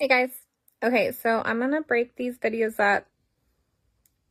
[0.00, 0.30] Hey guys.
[0.82, 3.04] Okay, so I'm going to break these videos up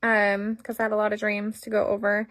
[0.02, 2.28] um because I had a lot of dreams to go over.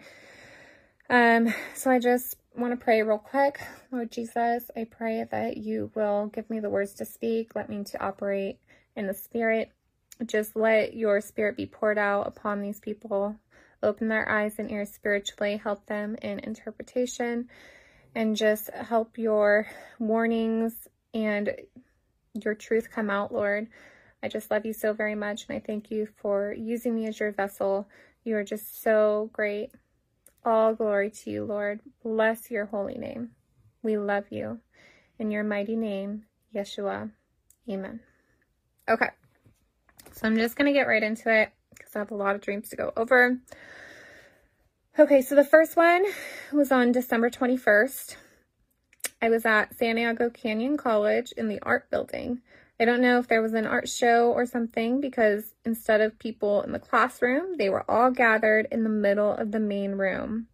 [1.09, 3.61] Um so I just want to pray real quick.
[3.93, 7.85] Lord Jesus, I pray that you will give me the words to speak, let me
[7.85, 8.57] to operate
[8.97, 9.71] in the spirit.
[10.25, 13.37] Just let your spirit be poured out upon these people.
[13.81, 17.47] Open their eyes and ears spiritually, help them in interpretation,
[18.13, 19.65] and just help your
[19.97, 21.55] warnings and
[22.33, 23.67] your truth come out, Lord.
[24.21, 27.19] I just love you so very much, and I thank you for using me as
[27.19, 27.87] your vessel.
[28.23, 29.71] You are just so great.
[30.43, 31.79] All glory to you, Lord.
[32.03, 33.31] Bless your holy name.
[33.81, 34.59] We love you.
[35.17, 37.11] In your mighty name, Yeshua.
[37.69, 37.99] Amen.
[38.89, 39.09] Okay.
[40.13, 42.41] So I'm just going to get right into it because I have a lot of
[42.41, 43.37] dreams to go over.
[44.97, 46.03] Okay, so the first one
[46.51, 48.15] was on December 21st.
[49.21, 52.41] I was at Santiago Canyon College in the art building.
[52.79, 56.61] I don't know if there was an art show or something because instead of people
[56.61, 60.47] in the classroom, they were all gathered in the middle of the main room.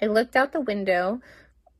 [0.00, 1.20] I looked out the window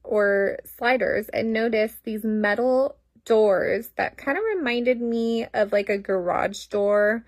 [0.04, 5.96] or sliders and noticed these metal doors that kind of reminded me of like a
[5.96, 7.24] garage door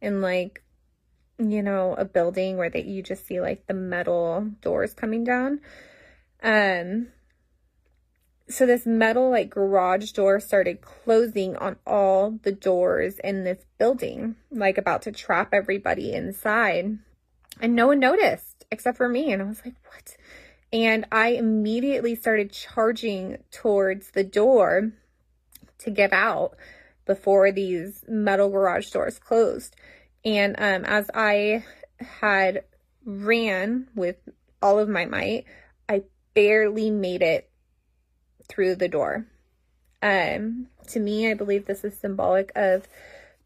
[0.00, 0.62] in like
[1.38, 5.60] you know a building where that you just see like the metal doors coming down
[6.42, 7.06] um
[8.48, 14.36] so this metal like garage door started closing on all the doors in this building
[14.50, 16.98] like about to trap everybody inside.
[17.60, 19.32] And no one noticed except for me.
[19.32, 20.16] And i was like what?
[20.72, 24.92] And i immediately started charging towards the door
[25.78, 26.56] to get out
[27.04, 29.76] before these metal garage doors closed.
[30.24, 31.64] And um, as I
[32.00, 32.64] had
[33.04, 34.16] ran with
[34.60, 35.44] all of my might,
[35.88, 36.02] I
[36.34, 37.47] barely made it
[38.48, 39.26] through the door.
[40.02, 42.86] Um, to me, I believe this is symbolic of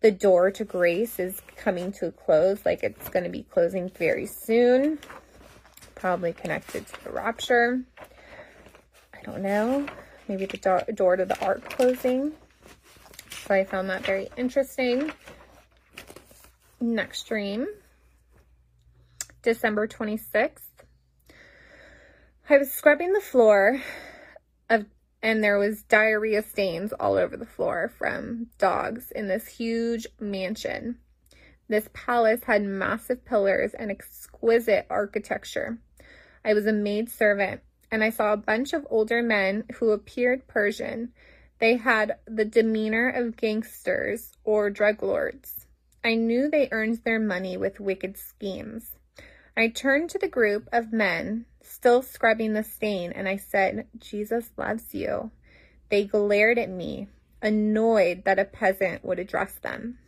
[0.00, 3.88] the door to grace is coming to a close, like it's going to be closing
[3.90, 4.98] very soon,
[5.94, 7.82] probably connected to the rapture.
[9.14, 9.86] I don't know
[10.28, 12.32] maybe the do door to the ark closing.
[13.46, 15.12] So I found that very interesting.
[16.80, 17.66] Next dream,
[19.42, 20.60] December 26th.
[22.48, 23.80] I was scrubbing the floor
[24.72, 24.86] of
[25.22, 30.98] and there was diarrhea stains all over the floor from dogs in this huge mansion.
[31.68, 35.78] This palace had massive pillars and exquisite architecture.
[36.44, 37.60] I was a maid servant
[37.92, 41.12] and I saw a bunch of older men who appeared Persian.
[41.60, 45.66] They had the demeanor of gangsters or drug lords.
[46.02, 48.96] I knew they earned their money with wicked schemes.
[49.56, 54.50] I turned to the group of men, still scrubbing the stain, and I said, Jesus
[54.56, 55.30] loves you.
[55.90, 57.08] They glared at me,
[57.42, 59.98] annoyed that a peasant would address them.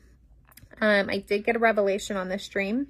[0.81, 2.89] Um, I did get a revelation on this dream.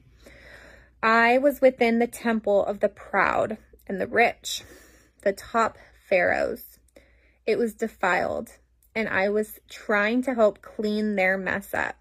[1.03, 4.63] I was within the temple of the proud and the rich
[5.25, 5.77] the top
[6.09, 6.79] pharaohs.
[7.47, 8.51] It was defiled,
[8.95, 11.97] and I was trying to help clean their mess up.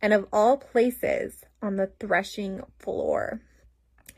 [0.00, 3.40] And of all places, on the threshing floor.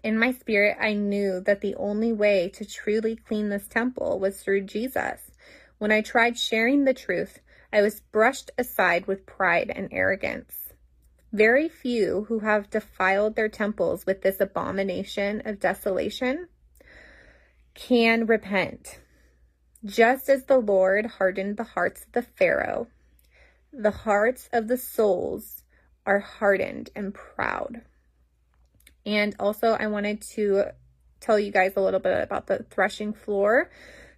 [0.04, 4.42] In my spirit, I knew that the only way to truly clean this temple was
[4.42, 5.30] through Jesus.
[5.78, 7.38] When I tried sharing the truth,
[7.72, 10.74] I was brushed aside with pride and arrogance.
[11.32, 16.48] Very few who have defiled their temples with this abomination of desolation
[17.72, 19.00] can repent.
[19.86, 22.88] Just as the Lord hardened the hearts of the Pharaoh,
[23.72, 25.64] the hearts of the souls
[26.04, 27.80] are hardened and proud.
[29.06, 30.72] And also, I wanted to
[31.20, 33.70] tell you guys a little bit about the threshing floor.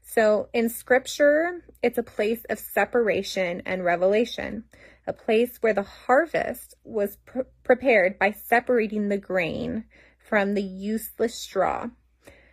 [0.02, 4.64] So, in scripture, it's a place of separation and revelation,
[5.06, 9.84] a place where the harvest was pr prepared by separating the grain
[10.18, 11.88] from the useless straw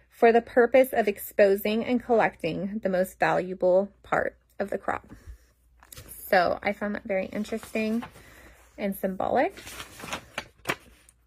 [0.10, 5.08] for the purpose of exposing and collecting the most valuable part of the crop.
[6.30, 8.04] So I found that very interesting
[8.78, 9.56] and symbolic.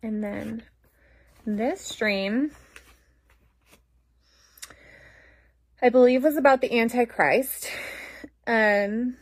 [0.02, 0.62] And then
[1.54, 2.50] this stream,
[5.80, 7.70] I believe was about the Antichrist
[8.48, 9.16] um,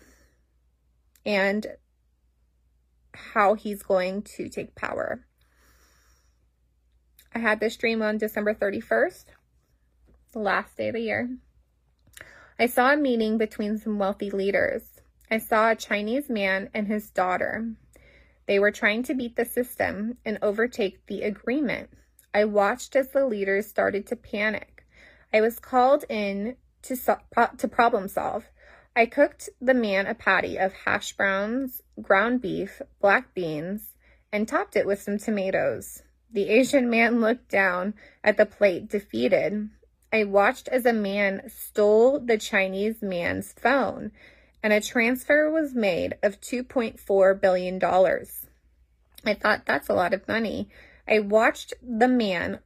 [1.27, 1.67] and
[3.13, 5.27] how he's going to take power.
[7.35, 9.27] I had this dream on December 31st
[10.33, 11.37] the last day of the year.
[12.59, 15.01] I saw a meeting between some wealthy leaders.
[15.31, 17.75] I saw a Chinese man and his daughter.
[18.47, 21.91] They were trying to beat the system and overtake the agreement.
[22.35, 24.85] I watched as the leaders started to panic.
[25.33, 27.19] I was called in to, so
[27.57, 28.47] to problem solve.
[28.97, 33.95] I cooked the man a patty of hash browns, ground beef, black beans,
[34.33, 36.03] and topped it with some tomatoes.
[36.33, 39.71] The Asian man looked down at the plate, defeated.
[40.13, 44.13] I watched as a man stole the Chinese man's phone,
[44.63, 47.85] and a transfer was made of $2.4 billion.
[49.27, 50.69] I thought that's a lot of money.
[51.07, 52.61] I watched the man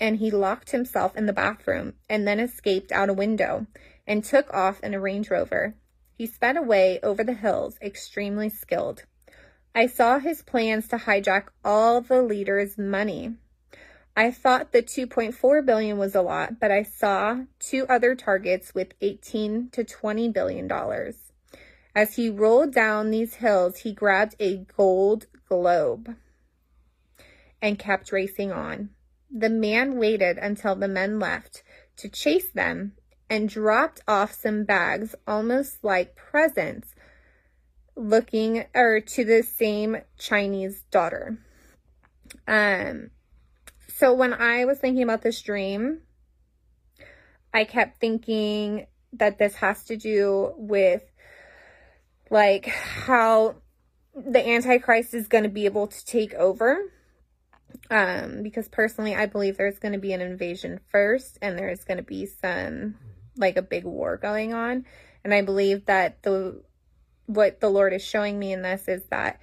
[0.00, 3.66] and he locked himself in the bathroom and then escaped out a window
[4.06, 5.74] and took off in a Range Rover.
[6.16, 9.04] He sped away over the hills, extremely skilled.
[9.74, 13.36] I saw his plans to hijack all the leaders' money.
[14.16, 18.94] I thought the 2.4 billion was a lot, but I saw two other targets with
[19.00, 21.32] 18 to 20 billion dollars.
[21.94, 26.16] As he rolled down these hills, he grabbed a gold globe
[27.62, 28.90] and kept racing on.
[29.30, 31.62] The man waited until the men left
[31.96, 32.92] to chase them
[33.28, 36.94] and dropped off some bags, almost like presents,
[37.94, 41.38] looking or to the same Chinese daughter.
[42.48, 43.10] Um,
[43.88, 46.00] so when I was thinking about this dream,
[47.52, 51.02] I kept thinking that this has to do with
[52.30, 53.56] like how
[54.14, 56.80] the Antichrist is going to be able to take over
[57.88, 61.98] um, because personally, I believe there's going to be an invasion first and there's going
[61.98, 62.96] to be some,
[63.36, 64.84] like a big war going on.
[65.24, 66.62] And I believe that the,
[67.26, 69.40] what the Lord is showing me in this is that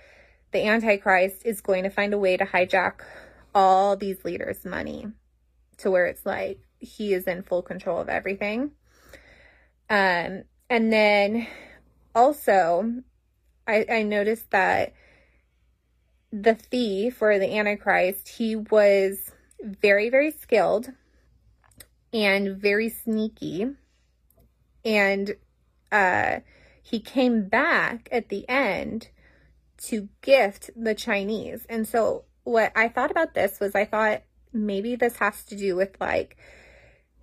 [0.52, 3.02] the Antichrist is going to find a way to hijack
[3.54, 5.08] all these leaders' money
[5.78, 8.72] to where it's like he is in full control of everything.
[9.90, 11.48] Um, and then
[12.14, 13.02] also,
[13.68, 14.94] I, I noticed that
[16.32, 19.32] the thief or the Antichrist, he was
[19.62, 20.92] very, very skilled
[22.14, 23.68] and very sneaky.
[24.84, 25.36] And
[25.92, 26.40] uh,
[26.82, 29.10] he came back at the end
[29.78, 31.66] to gift the Chinese.
[31.70, 35.76] And so what I thought about this was I thought maybe this has to do
[35.76, 36.38] with like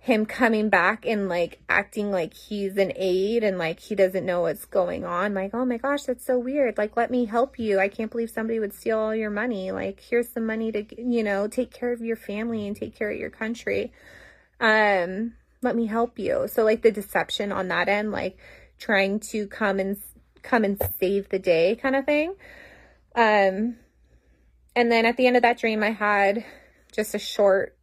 [0.05, 4.41] him coming back and like acting like he's an aide and like he doesn't know
[4.41, 5.33] what's going on.
[5.33, 6.77] Like, oh my gosh, that's so weird.
[6.77, 7.79] Like, let me help you.
[7.79, 9.71] I can't believe somebody would steal all your money.
[9.71, 13.09] Like, here's some money to, you know, take care of your family and take care
[13.09, 13.91] of your country.
[14.59, 16.47] Um, let me help you.
[16.49, 18.37] So like the deception on that end, like
[18.77, 19.97] trying to come and
[20.43, 22.35] come and save the day kind of thing.
[23.15, 23.77] Um,
[24.75, 26.45] and then at the end of that dream, I had
[26.91, 27.74] just a short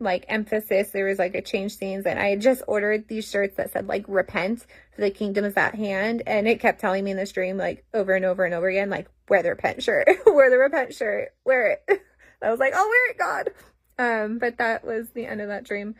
[0.00, 0.90] like emphasis.
[0.90, 3.88] There was like a change scenes and I had just ordered these shirts that said
[3.88, 6.22] like repent for the kingdom is at hand.
[6.26, 8.90] And it kept telling me in this dream like over and over and over again,
[8.90, 12.02] like wear the repent shirt, wear the repent shirt, wear it.
[12.42, 13.50] I was like, I'll wear it, God.
[13.98, 15.96] Um, but that was the end of that dream.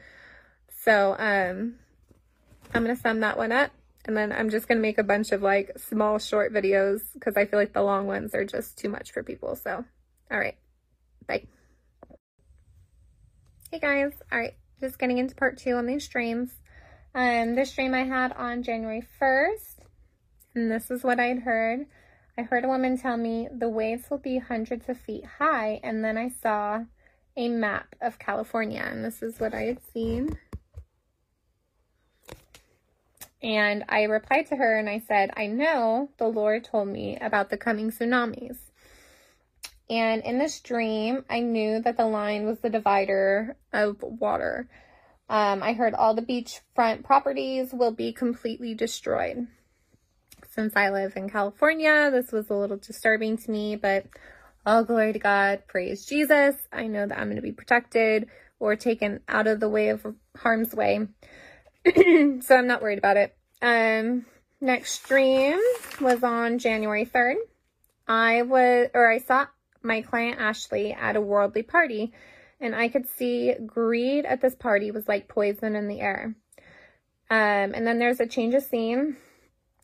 [0.83, 1.75] So, um,
[2.75, 3.73] I'm going to sum that one up.
[4.05, 7.37] And then I'm just going to make a bunch of like small short videos because
[7.37, 9.55] I feel like the long ones are just too much for people.
[9.55, 9.85] So,
[10.31, 10.57] all right.
[11.27, 11.47] Bye.
[13.71, 16.53] Hey guys, alright, just getting into part two on these dreams.
[17.15, 19.81] Um, this dream I had on January 1st,
[20.55, 21.85] and this is what I'd heard.
[22.39, 26.03] I heard a woman tell me the waves will be hundreds of feet high, and
[26.03, 26.85] then I saw
[27.37, 30.39] a map of California, and this is what I had seen.
[33.43, 37.51] And I replied to her and I said, I know the Lord told me about
[37.51, 38.57] the coming tsunamis.
[39.91, 44.69] And in this dream, I knew that the line was the divider of water.
[45.31, 49.47] Um, I heard all the beachfront properties will be completely destroyed.
[50.51, 54.07] Since I live in California, this was a little disturbing to me, but
[54.67, 56.57] all glory to God, praise Jesus.
[56.73, 58.29] I know that I'm going to be protected
[58.59, 60.05] or taken out of the way of
[60.37, 61.07] harm's way.
[61.87, 63.37] so I'm not worried about it.
[63.63, 64.27] Um,
[64.61, 65.59] next dream
[66.01, 67.37] was on January 3rd.
[68.07, 69.47] I was, or I saw
[69.83, 72.13] my client Ashley at a worldly party,
[72.61, 76.35] and I could see greed at this party was like poison in the air.
[77.31, 79.17] Um, and then there's a change of scene,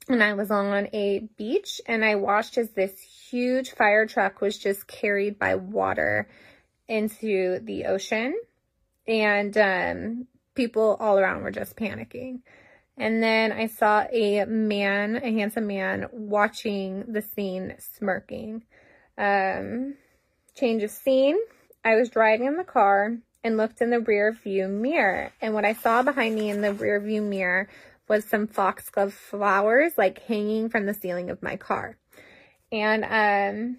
[0.08, 4.58] and I was on a beach, and I watched as this huge fire truck was
[4.58, 6.28] just carried by water
[6.88, 8.34] into the ocean,
[9.06, 12.40] and um, people all around were just panicking.
[12.96, 18.62] And then I saw a man, a handsome man, watching the scene smirking.
[19.16, 19.94] Um,
[20.54, 21.38] change of scene.
[21.84, 25.32] I was driving in the car and looked in the rear view mirror.
[25.40, 27.68] And what I saw behind me in the rear view mirror
[28.08, 31.96] was some foxglove flowers like hanging from the ceiling of my car.
[32.72, 33.78] And um,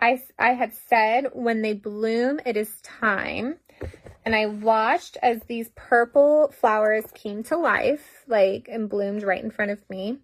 [0.00, 3.56] I, I had said when they bloom, it is time.
[4.24, 9.50] And I watched as these purple flowers came to life, like, and bloomed right in
[9.50, 10.18] front of me.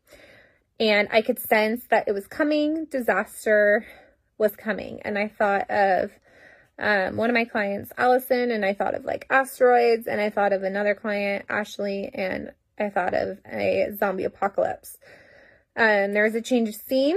[0.83, 3.87] And I could sense that it was coming, disaster
[4.37, 5.01] was coming.
[5.05, 6.11] And I thought of
[6.77, 10.53] um, one of my clients, Allison, and I thought of like asteroids, and I thought
[10.53, 14.99] of another client, Ashley, and I thought of a zombie apocalypse.
[15.77, 17.17] Um, there was a change of scene,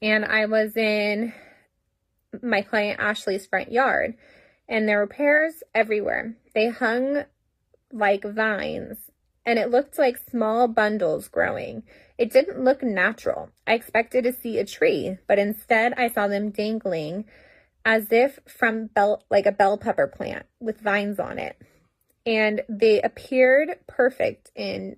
[0.00, 1.32] and I was in
[2.40, 4.14] my client Ashley's front yard,
[4.68, 6.36] and there were pears everywhere.
[6.54, 7.24] They hung
[7.92, 8.98] like vines,
[9.44, 11.82] and it looked like small bundles growing.
[12.18, 13.50] It didn't look natural.
[13.66, 17.24] I expected to see a tree, but instead I saw them dangling
[17.84, 21.56] as if from bell like a bell pepper plant with vines on it.
[22.26, 24.96] And they appeared perfect in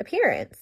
[0.00, 0.58] appearance.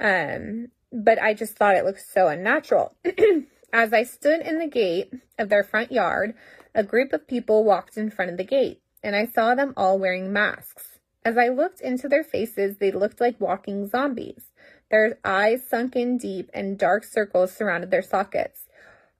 [0.00, 2.96] Um, but I just thought it looked so unnatural.
[3.72, 6.34] As I stood in the gate of their front yard,
[6.74, 9.98] a group of people walked in front of the gate, and I saw them all
[9.98, 10.98] wearing masks.
[11.24, 14.47] As I looked into their faces, they looked like walking zombies.
[14.90, 18.66] Their eyes sunk in deep, and dark circles surrounded their sockets.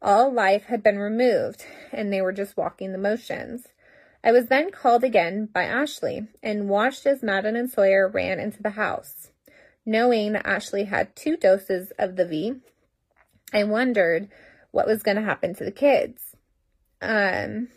[0.00, 3.68] All life had been removed, and they were just walking the motions.
[4.22, 8.62] I was then called again by Ashley and watched as Madeline and Sawyer ran into
[8.62, 9.30] the house.
[9.84, 12.54] Knowing that Ashley had two doses of the V,
[13.52, 14.28] I wondered
[14.70, 16.36] what was going to happen to the kids
[17.00, 17.68] um,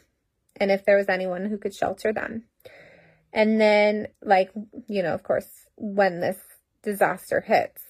[0.58, 2.44] and if there was anyone who could shelter them.
[3.34, 4.52] And then, like,
[4.88, 6.38] you know, of course, when this
[6.84, 7.82] disaster hits.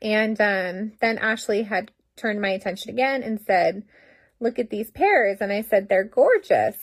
[0.00, 3.84] And um, then Ashley had turned my attention again and said,
[4.40, 5.38] Look at these pears.
[5.40, 6.76] And I said, They're gorgeous.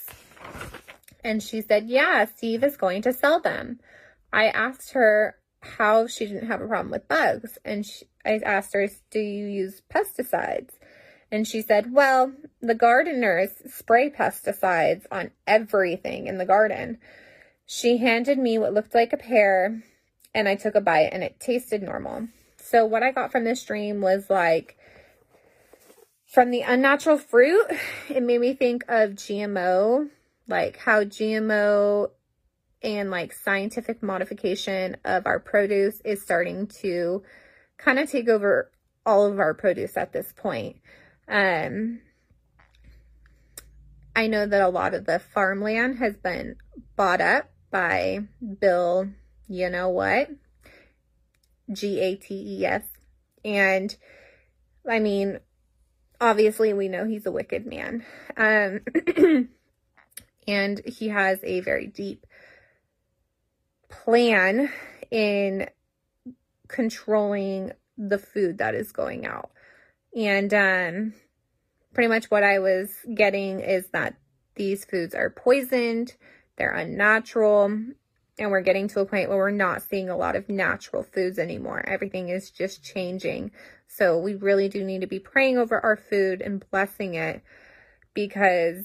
[1.24, 3.80] And she said, Yeah, Steve is going to sell them.
[4.34, 7.58] I asked her how she didn't have a problem with bugs.
[7.66, 10.72] And she, I asked her, do you use pesticides?
[11.32, 12.32] And she said, well,
[12.62, 17.00] the gardeners spray pesticides on everything in the garden.
[17.66, 19.82] She handed me what looked like a pear
[20.36, 22.28] and I took a bite and it tasted normal.
[22.58, 24.78] So what I got from this dream was like,
[26.28, 27.66] from the unnatural fruit,
[28.10, 30.10] it made me think of GMO,
[30.48, 32.10] like how GMO
[32.84, 37.24] and like scientific modification of our produce is starting to
[37.78, 38.70] kind of take over
[39.06, 40.76] all of our produce at this point.
[41.30, 42.02] Um,
[44.16, 46.58] I know that a lot of the farmland has been
[46.96, 48.20] bought up by
[48.60, 49.10] Bill,
[49.48, 50.30] you know what?
[51.72, 52.84] G A T E S.
[53.44, 53.96] And
[54.90, 55.40] I mean,
[56.20, 58.06] obviously, we know he's a wicked man.
[58.38, 58.82] Um,
[60.48, 62.26] and he has a very deep
[63.90, 64.72] plan
[65.12, 65.70] in
[66.68, 69.52] controlling the food that is going out.
[70.16, 71.14] And um,
[71.94, 74.16] pretty much what I was getting is that
[74.56, 76.16] these foods are poisoned,
[76.58, 77.78] they're unnatural,
[78.38, 81.40] and we're getting to a point where we're not seeing a lot of natural foods
[81.40, 81.84] anymore.
[81.88, 83.52] Everything is just changing.
[83.88, 87.42] So we really do need to be praying over our food and blessing it
[88.14, 88.84] because,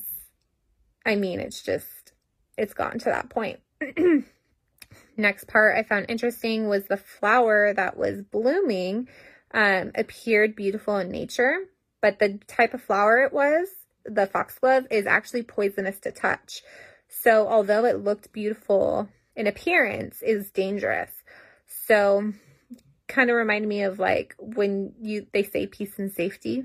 [1.05, 2.13] I mean, it's just,
[2.57, 3.59] it's gotten to that point.
[5.17, 9.09] Next part I found interesting was the flower that was blooming
[9.53, 11.57] um, appeared beautiful in nature,
[12.01, 13.69] but the type of flower it was,
[14.05, 16.63] the foxglove, is actually poisonous to touch.
[17.09, 21.11] So although it looked beautiful in appearance, is dangerous.
[21.87, 22.33] So
[23.09, 26.65] kind of reminded me of like when you they say peace and safety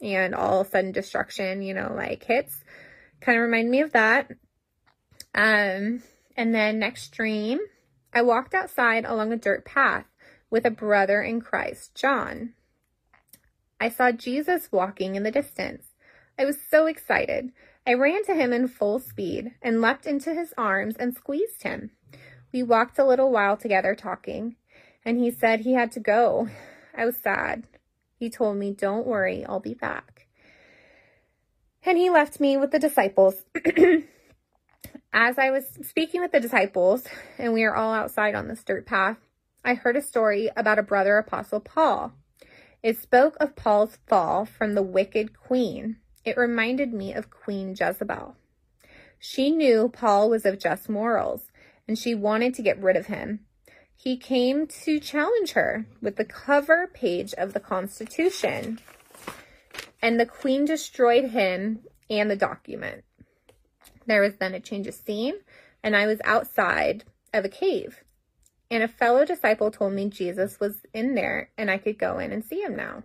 [0.00, 2.62] and all sudden destruction, you know, like hits.
[3.20, 4.30] Kind of remind me of that.
[5.34, 6.02] Um,
[6.36, 7.58] and then next dream,
[8.12, 10.06] I walked outside along a dirt path
[10.50, 12.54] with a brother in Christ, John.
[13.80, 15.86] I saw Jesus walking in the distance.
[16.38, 17.50] I was so excited.
[17.86, 21.90] I ran to him in full speed and leapt into his arms and squeezed him.
[22.50, 24.56] We walked a little while together talking,
[25.04, 26.48] and he said he had to go.
[26.96, 27.64] I was sad.
[28.16, 30.26] He told me, Don't worry, I'll be back.
[31.84, 33.42] And he left me with the disciples.
[35.12, 37.06] As I was speaking with the disciples,
[37.38, 39.18] and we are all outside on this dirt path,
[39.62, 42.12] I heard a story about a brother apostle Paul.
[42.82, 45.96] It spoke of Paul's fall from the wicked queen.
[46.24, 48.36] It reminded me of Queen Jezebel.
[49.18, 51.50] She knew Paul was of just morals,
[51.86, 53.40] and she wanted to get rid of him.
[53.96, 58.80] He came to challenge her with the cover page of the Constitution,
[60.02, 63.04] and the queen destroyed him and the document.
[64.06, 65.34] There was then a change of scene,
[65.82, 68.04] and I was outside of a cave.
[68.70, 72.32] And a fellow disciple told me Jesus was in there and I could go in
[72.32, 73.04] and see him now.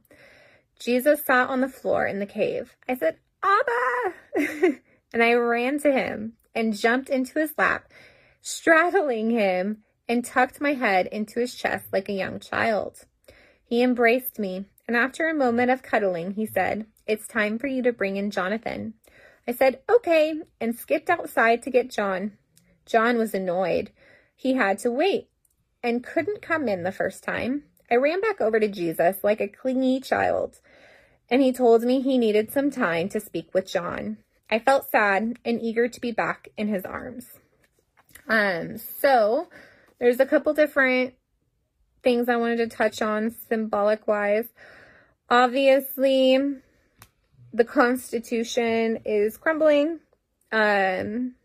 [0.80, 2.76] Jesus sat on the floor in the cave.
[2.88, 4.16] I said, Abba!
[5.14, 7.92] and I ran to him and jumped into his lap,
[8.42, 13.06] straddling him and tucked my head into his chest like a young child.
[13.64, 17.84] He embraced me, and after a moment of cuddling, he said, It's time for you
[17.84, 18.96] to bring in Jonathan.
[19.48, 22.38] I said, Okay, and skipped outside to get John.
[22.86, 23.92] John was annoyed.
[24.36, 25.30] He had to wait
[25.84, 27.64] and couldn't come in the first time.
[27.92, 30.60] I ran back over to Jesus like a clingy child,
[31.30, 34.18] and he told me he needed some time to speak with John.
[34.50, 37.28] I felt sad and eager to be back in his arms.
[38.28, 39.48] Um, so
[40.00, 41.14] there's a couple different
[42.04, 44.48] things I wanted to touch on symbolic wise.
[45.30, 46.40] Obviously,
[47.54, 50.00] the Constitution is crumbling.
[50.52, 51.36] Um,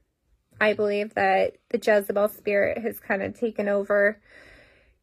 [0.60, 4.20] I believe that the Jezebel spirit has kind of taken over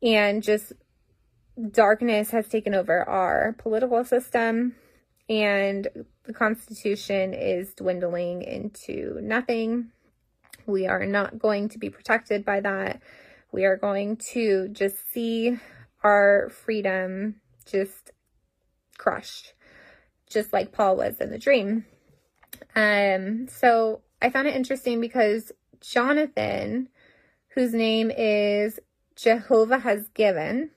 [0.01, 0.73] and just
[1.71, 4.75] darkness has taken over our political system
[5.29, 5.87] and
[6.23, 9.91] the Constitution is dwindling into nothing.
[10.65, 13.01] We are not going to be protected by that.
[13.51, 15.57] We are going to just see
[16.03, 18.11] our freedom just
[18.97, 19.53] crushed,
[20.29, 21.85] just like Paul was in the dream.
[22.75, 26.89] Um, so I found it interesting because Jonathan,
[27.49, 28.79] whose name is
[29.15, 30.71] Jehovah has given,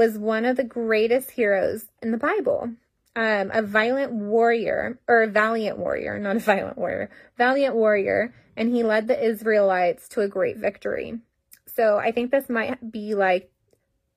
[0.00, 2.70] was one of the greatest heroes in the Bible
[3.16, 8.74] um, a violent warrior, or a valiant warrior, not a violent warrior, valiant warrior, and
[8.74, 11.18] he led the Israelites to a great victory.
[11.66, 13.52] So I think this might be like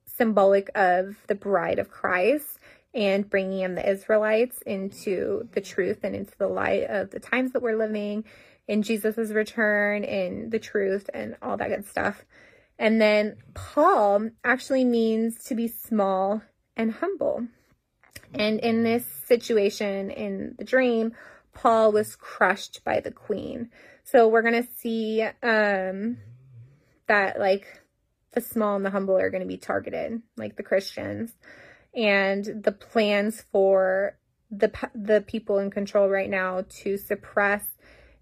[0.05, 2.59] symbolic of the bride of Christ
[2.93, 7.51] and bringing in the Israelites into the truth and into the light of the times
[7.51, 8.23] that we're living
[8.69, 12.23] in Jesus's return and the truth and all that good stuff.
[12.79, 16.41] And then Paul actually means to be small
[16.75, 17.47] and humble.
[18.33, 21.13] And in this situation in the dream,
[21.53, 23.69] Paul was crushed by the queen.
[24.03, 26.17] So we're going to see um,
[27.07, 27.67] that like
[28.31, 31.35] the small and the humble are going to be targeted, like the Christians.
[31.95, 34.17] And the plans for
[34.49, 37.63] the the people in control right now to suppress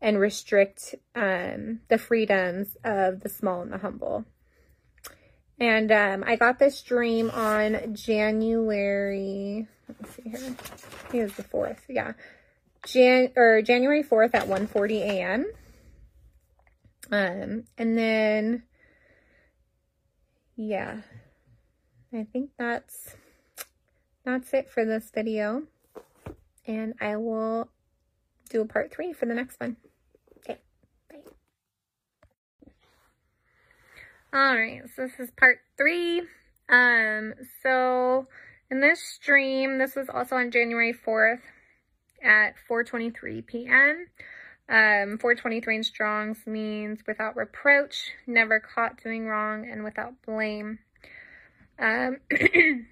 [0.01, 4.25] and restrict um, the freedoms of the small and the humble.
[5.61, 11.33] And um, I got this dream on January, let's see here, I think it was
[11.35, 12.13] the 4th, yeah.
[12.87, 15.45] Jan or January 4th at 1.40 a.m.
[17.11, 18.63] Um, and then,
[20.55, 21.01] yeah,
[22.11, 23.15] I think that's,
[24.25, 25.61] that's it for this video.
[26.65, 27.69] And I will
[28.49, 29.77] do a part three for the next one.
[34.33, 36.21] All right, so this is part three.
[36.69, 38.27] Um, so
[38.69, 41.41] in this stream, this was also on January 4th
[42.23, 44.07] at 4.23 p.m.
[44.69, 50.79] Um, 423 in Strong's means without reproach, never caught doing wrong, and without blame.
[51.77, 52.19] Um,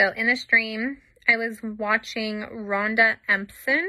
[0.00, 0.98] so in the stream,
[1.28, 3.88] I was watching Rhonda Empson.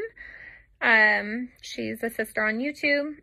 [0.80, 3.16] Um, she's a sister on YouTube,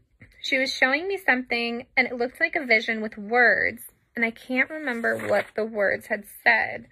[0.44, 3.82] she was showing me something and it looked like a vision with words.
[4.14, 6.86] And I can't remember what the words had said.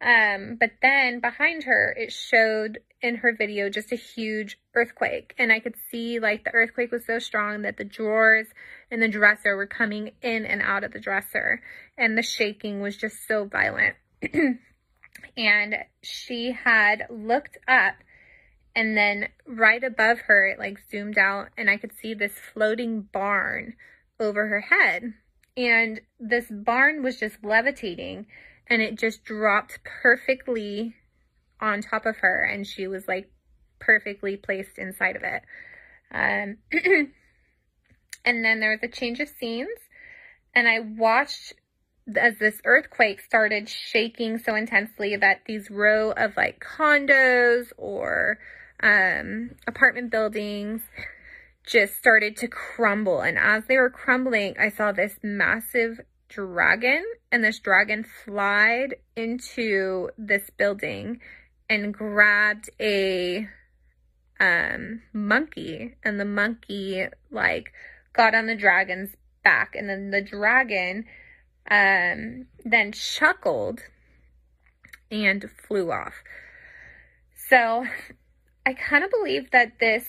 [0.00, 5.32] Um, but then behind her, it showed in her video just a huge earthquake.
[5.38, 8.48] And I could see like the earthquake was so strong that the drawers
[8.90, 11.62] and the dresser were coming in and out of the dresser.
[11.96, 13.94] And the shaking was just so violent.
[15.36, 17.94] and she had looked up
[18.78, 23.08] and then right above her, it like zoomed out and I could see this floating
[23.12, 23.74] barn
[24.20, 25.14] over her head.
[25.56, 28.26] And this barn was just levitating
[28.68, 30.94] and it just dropped perfectly
[31.60, 32.44] on top of her.
[32.44, 33.28] And she was like
[33.80, 35.42] perfectly placed inside of it.
[36.14, 36.58] Um,
[38.24, 39.76] and then there was a change of scenes
[40.54, 41.52] and I watched
[42.16, 48.38] as this earthquake started shaking so intensely that these row of like condos or
[48.82, 50.82] um, apartment buildings
[51.66, 53.20] just started to crumble.
[53.20, 60.10] And as they were crumbling, I saw this massive dragon and this dragon flied into
[60.16, 61.20] this building
[61.68, 63.48] and grabbed a
[64.40, 67.72] um, monkey and the monkey like
[68.12, 69.10] got on the dragon's
[69.42, 71.04] back and then the dragon
[71.70, 73.80] um, then chuckled
[75.10, 76.14] and flew off.
[77.48, 77.84] So
[78.68, 80.04] I kind of believe that this,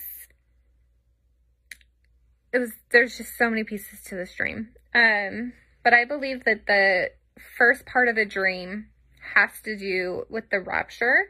[2.51, 4.71] it was, there's just so many pieces to this dream.
[4.93, 7.11] Um, but I believe that the
[7.57, 8.87] first part of the dream
[9.33, 11.29] has to do with the rapture.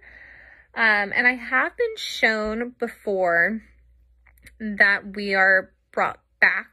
[0.74, 3.62] Um, and I have been shown before
[4.60, 6.72] that we are brought back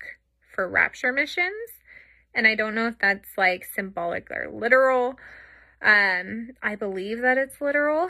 [0.55, 1.53] for rapture missions.
[2.35, 5.17] And I don't know if that's like symbolic or literal.
[5.83, 8.09] Um, I believe that it's literal.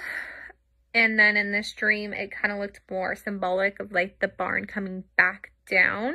[0.97, 4.65] And then in this dream, it kind of looked more symbolic of like the barn
[4.65, 6.15] coming back down.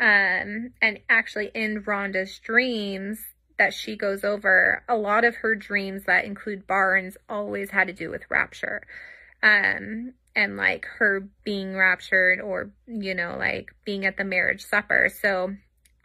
[0.00, 3.18] Um, and actually in Rhonda's dreams
[3.58, 7.92] that she goes over, a lot of her dreams that include barns always had to
[7.92, 8.80] do with rapture.
[9.42, 15.10] Um, and like her being raptured or, you know, like being at the marriage supper.
[15.20, 15.54] So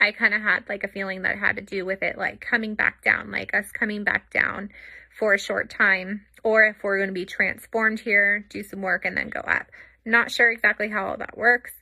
[0.02, 2.76] I kind of had like a feeling that had to do with it, like coming
[2.76, 4.71] back down, like us coming back down
[5.17, 9.04] for a short time, or if we're going to be transformed here, do some work
[9.04, 9.68] and then go up.
[10.06, 11.74] Not sure exactly how all that works.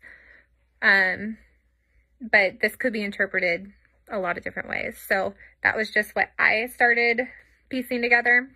[0.82, 1.38] Um,
[2.20, 3.68] but this could be interpreted
[4.12, 4.98] a lot of different ways.
[5.08, 7.22] So that was just what I started
[7.70, 8.50] piecing together.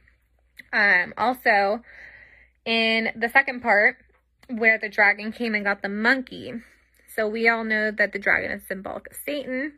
[0.74, 1.82] Um, also,
[2.66, 3.98] in the second part,
[4.48, 6.54] where the dragon came and got the monkey.
[7.16, 9.74] So we all know that the dragon is symbolic of Satan.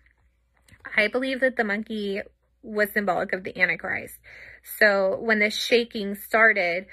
[0.96, 2.22] I believe that the monkey
[2.64, 4.16] was symbolic of the Antichrist.
[4.80, 6.86] So when the shaking started,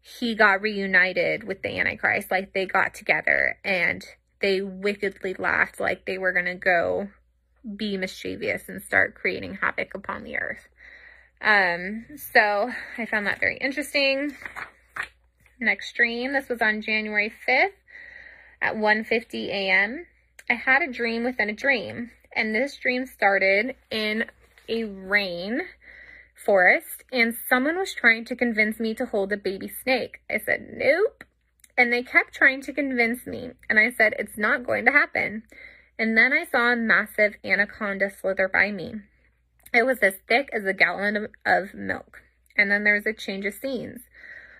[0.00, 2.30] he got reunited with the Antichrist.
[2.30, 4.04] Like they got together and
[4.40, 7.08] they wickedly laughed like they were going to go
[7.76, 10.68] be mischievous and start creating havoc upon the earth.
[11.40, 14.36] Um, so I found that very interesting.
[15.60, 17.70] Next dream, this was on January 5th
[18.60, 20.06] at 1.50 a.m.
[20.50, 24.24] I had a dream within a dream, and this dream started in
[24.68, 25.62] a rain
[26.44, 30.20] forest, and someone was trying to convince me to hold a baby snake.
[30.30, 31.24] I said, nope.
[31.76, 35.44] And they kept trying to convince me, and I said, it's not going to happen.
[35.98, 38.94] And then I saw a massive anaconda slither by me.
[39.72, 42.20] It was as thick as a gallon of, of milk.
[42.56, 44.00] And then there was a change of scenes.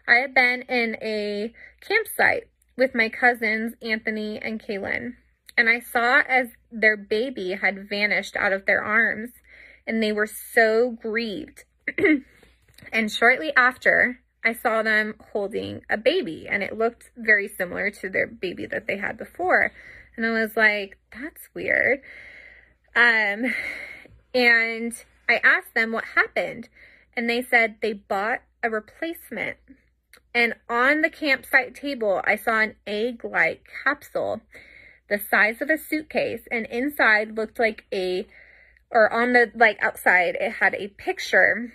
[0.08, 5.14] I had been in a campsite with my cousins, Anthony and Kaylin,
[5.56, 9.30] and I saw as their baby had vanished out of their arms,
[9.86, 11.64] and they were so grieved.
[12.92, 18.08] and shortly after, I saw them holding a baby, and it looked very similar to
[18.08, 19.72] their baby that they had before.
[20.16, 22.00] And I was like, that's weird.
[22.94, 23.54] Um,
[24.34, 24.92] and
[25.28, 26.68] I asked them what happened,
[27.16, 29.56] and they said they bought a replacement
[30.34, 34.40] and on the campsite table, I saw an egg-like capsule
[35.08, 38.26] the size of a suitcase and inside looked like a,
[38.92, 41.72] or on the, like outside, it had a picture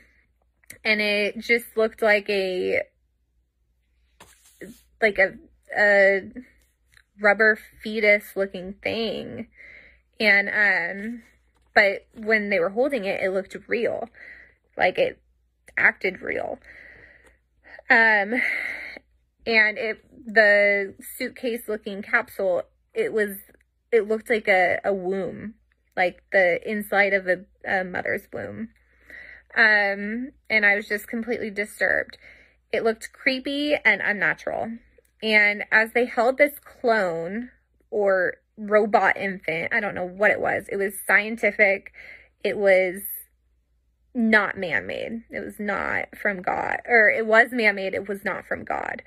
[0.86, 2.84] and it just looked like a,
[5.02, 5.34] like a,
[5.78, 6.32] a
[7.20, 9.48] rubber fetus looking thing.
[10.20, 11.24] And, um,
[11.74, 14.10] but when they were holding it, it looked real.
[14.78, 15.20] Like it
[15.78, 16.60] acted real.
[17.90, 18.42] Um,
[19.46, 23.38] and it, the suitcase looking capsule, it was,
[23.92, 25.54] it looked like a, a womb,
[25.98, 28.70] like the inside of a, a mother's womb.
[29.56, 32.18] Um, and I was just completely disturbed.
[32.72, 34.78] It looked creepy and unnatural.
[35.24, 37.50] And as they held this clone
[37.90, 40.66] or robot infant, I don't know what it was.
[40.72, 41.92] It was scientific.
[42.44, 43.02] It was
[44.14, 45.24] not man-made.
[45.32, 46.78] It was not from God.
[46.88, 47.96] Or it was man-made.
[47.96, 49.02] It was not from God.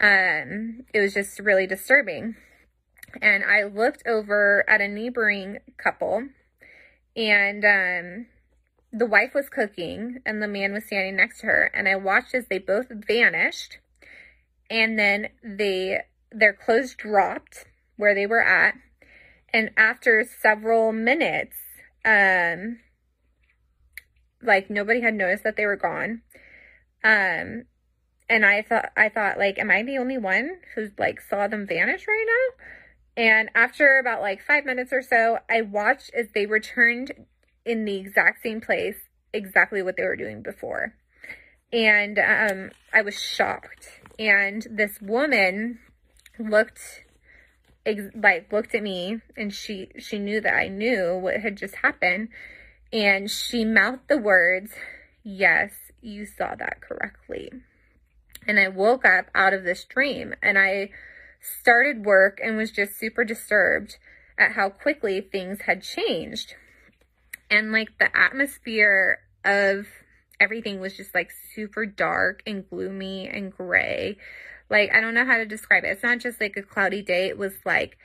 [0.00, 2.34] Um, it was just really disturbing.
[3.20, 6.28] And I looked over at a neighboring couple
[7.16, 8.26] and um,
[8.92, 11.70] the wife was cooking and the man was standing next to her.
[11.74, 13.78] And I watched as they both vanished
[14.70, 18.74] and then they their clothes dropped where they were at.
[19.52, 21.56] And after several minutes,
[22.04, 22.78] um,
[24.42, 26.22] like nobody had noticed that they were gone.
[27.04, 27.64] Um,
[28.28, 31.66] and I thought, I thought like, am I the only one who like saw them
[31.66, 32.64] vanish right now?
[33.16, 37.12] And after about like five minutes or so, I watched as they returned
[37.64, 38.96] in the exact same place,
[39.32, 40.94] exactly what they were doing before.
[41.72, 44.00] And um, I was shocked.
[44.18, 45.78] And this woman
[46.38, 47.04] looked
[47.84, 52.28] like looked at me and she she knew that I knew what had just happened
[52.92, 54.72] and she mouthed the words,
[55.24, 57.50] yes, you saw that correctly.
[58.46, 60.90] And I woke up out of this dream and I
[61.42, 63.98] started work and was just super disturbed
[64.38, 66.54] at how quickly things had changed.
[67.50, 69.86] And like the atmosphere of
[70.40, 74.16] everything was just like super dark and gloomy and gray.
[74.70, 75.88] Like, I don't know how to describe it.
[75.88, 77.26] It's not just like a cloudy day.
[77.26, 77.98] It was like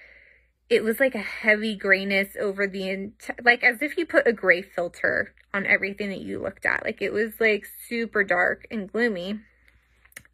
[0.69, 4.33] it was like a heavy grayness over the entire, like as if you put a
[4.33, 6.83] gray filter on everything that you looked at.
[6.83, 9.39] Like it was like super dark and gloomy.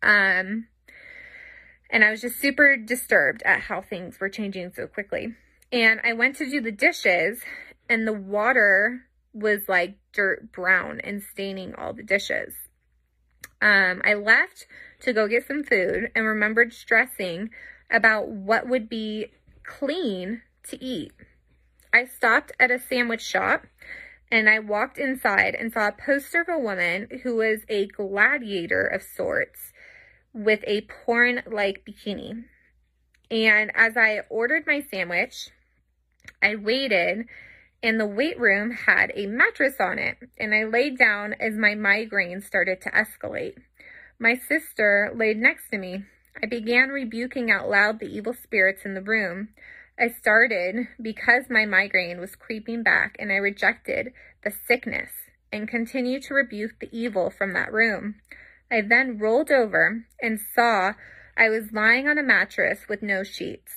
[0.01, 0.67] Um,
[1.93, 5.35] And I was just super disturbed at how things were changing so quickly.
[5.71, 7.41] And I went to do the dishes
[7.87, 12.55] and the water was like dirt brown and staining all the dishes.
[13.61, 14.65] Um, I left
[15.01, 17.51] to go get some food and remembered stressing
[17.91, 19.27] about what would be
[19.63, 21.11] clean to eat.
[21.93, 23.67] I stopped at a sandwich shop
[24.31, 28.83] and I walked inside and saw a poster of a woman who was a gladiator
[28.83, 29.72] of sorts
[30.33, 32.45] with a porn-like bikini.
[33.29, 35.49] And as I ordered my sandwich,
[36.41, 37.25] I waited
[37.81, 41.75] and the weight room had a mattress on it and I laid down as my
[41.75, 43.57] migraine started to escalate.
[44.19, 46.05] My sister laid next to me.
[46.41, 49.49] I began rebuking out loud the evil spirits in the room.
[49.99, 55.11] I started because my migraine was creeping back and I rejected the sickness
[55.51, 58.15] and continued to rebuke the evil from that room.
[58.73, 60.93] I then rolled over and saw
[61.37, 63.73] I was lying on a mattress with no sheets.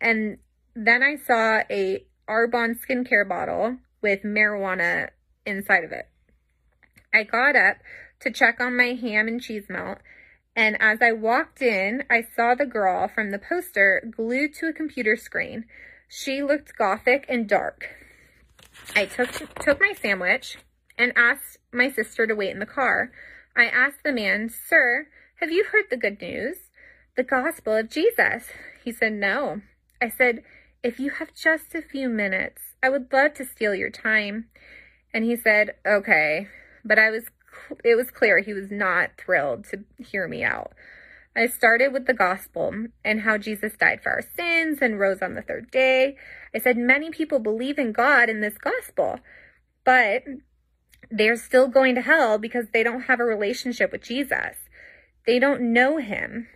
[0.00, 0.38] And
[0.74, 5.10] then I saw a Arbonne skincare bottle with marijuana
[5.46, 6.08] inside of it.
[7.14, 7.76] I got up
[8.20, 9.98] to check on my ham and cheese melt,
[10.56, 14.72] and as I walked in, I saw the girl from the poster glued to a
[14.72, 15.66] computer screen.
[16.08, 17.88] She looked gothic and dark.
[18.96, 20.58] I took, took my sandwich
[20.98, 23.12] and asked my sister to wait in the car.
[23.58, 25.08] I asked the man, Sir,
[25.40, 26.56] have you heard the good news?
[27.16, 28.44] The gospel of Jesus.
[28.84, 29.62] He said, No.
[30.00, 30.44] I said,
[30.84, 34.46] if you have just a few minutes, I would love to steal your time.
[35.12, 36.46] And he said, okay.
[36.84, 37.24] But I was,
[37.84, 40.72] it was clear he was not thrilled to hear me out.
[41.34, 45.34] I started with the gospel and how Jesus died for our sins and rose on
[45.34, 46.16] the third day.
[46.54, 49.18] I said, many people believe in God in this gospel,
[49.84, 50.22] but
[51.10, 54.56] they're still going to hell because they don't have a relationship with Jesus.
[55.26, 56.48] They don't know him.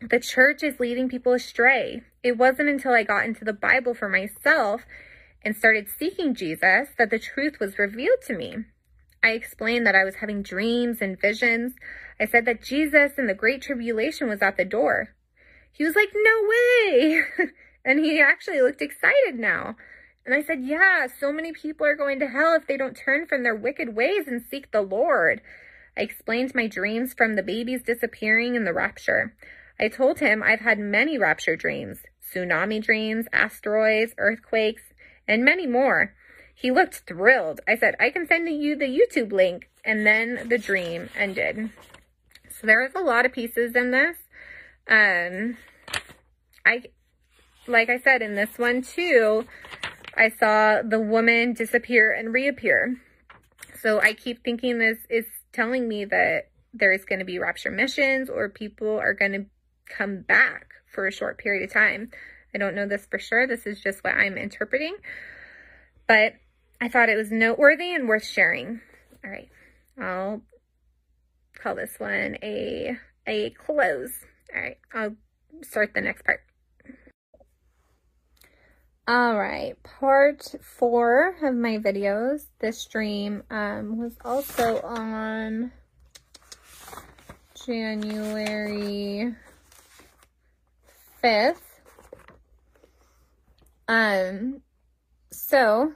[0.00, 2.02] The church is leading people astray.
[2.22, 4.82] It wasn't until I got into the Bible for myself
[5.42, 8.56] and started seeking Jesus that the truth was revealed to me.
[9.22, 11.74] I explained that I was having dreams and visions.
[12.20, 15.14] I said that Jesus in the Great Tribulation was at the door.
[15.72, 17.22] He was like, no way.
[17.84, 19.76] and he actually looked excited now.
[20.26, 23.26] And I said, yeah, so many people are going to hell if they don't turn
[23.26, 25.40] from their wicked ways and seek the Lord.
[25.96, 29.34] I explained my dreams from the babies disappearing and the rapture.
[29.78, 34.82] I told him I've had many rapture dreams, tsunami dreams, asteroids, earthquakes,
[35.28, 36.12] and many more.
[36.54, 37.60] He looked thrilled.
[37.68, 39.70] I said, I can send you the YouTube link.
[39.84, 41.70] And then the dream ended.
[42.50, 44.16] So there was a lot of pieces in this.
[44.88, 45.58] Um,
[46.64, 46.82] I,
[47.68, 49.46] like I said, in this one too,
[50.16, 52.96] I saw the woman disappear and reappear.
[53.80, 58.28] So I keep thinking this is telling me that there's going to be rapture missions
[58.30, 59.46] or people are going to
[59.88, 62.10] come back for a short period of time.
[62.54, 63.46] I don't know this for sure.
[63.46, 64.96] This is just what I'm interpreting.
[66.06, 66.34] But
[66.80, 68.80] I thought it was noteworthy and worth sharing.
[69.24, 69.48] All right.
[70.00, 70.42] I'll
[71.54, 74.12] call this one a, a close.
[74.54, 74.78] All right.
[74.94, 75.16] I'll
[75.62, 76.40] start the next part.
[79.08, 82.46] All right, part four of my videos.
[82.58, 85.70] This stream um, was also on
[87.64, 89.32] January
[91.22, 91.60] 5th.
[93.86, 94.62] Um,
[95.30, 95.92] so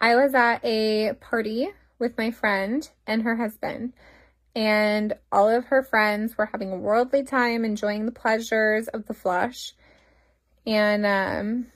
[0.00, 3.94] I was at a party with my friend and her husband
[4.54, 9.14] and all of her friends were having a worldly time enjoying the pleasures of the
[9.14, 9.74] flesh.
[10.64, 11.66] And, um,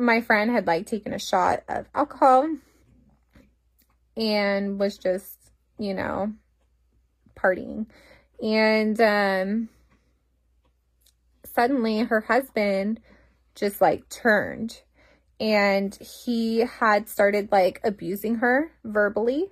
[0.00, 2.48] my friend had like taken a shot of alcohol
[4.16, 5.38] and was just,
[5.78, 6.32] you know,
[7.36, 7.86] partying.
[8.42, 9.68] And, um,
[11.44, 13.00] suddenly her husband
[13.54, 14.80] just like turned
[15.38, 19.46] and he had started like abusing her verbally